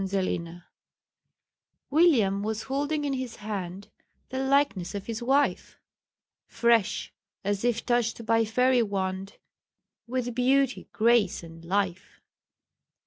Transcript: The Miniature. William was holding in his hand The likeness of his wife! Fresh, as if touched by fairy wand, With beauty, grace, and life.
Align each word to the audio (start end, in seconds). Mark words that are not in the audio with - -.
The 0.03 0.23
Miniature. 0.23 0.65
William 1.91 2.41
was 2.41 2.63
holding 2.63 3.05
in 3.05 3.13
his 3.13 3.35
hand 3.35 3.89
The 4.29 4.39
likeness 4.43 4.95
of 4.95 5.05
his 5.05 5.21
wife! 5.21 5.77
Fresh, 6.47 7.13
as 7.43 7.63
if 7.63 7.85
touched 7.85 8.25
by 8.25 8.43
fairy 8.43 8.81
wand, 8.81 9.37
With 10.07 10.33
beauty, 10.33 10.89
grace, 10.91 11.43
and 11.43 11.63
life. 11.63 12.19